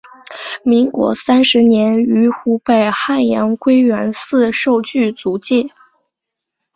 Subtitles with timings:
[0.63, 5.67] 民国三十年于湖北汉阳归元寺受具足戒。